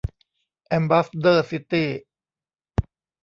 [0.67, 1.89] แอมบาสเดอร์ซิตี้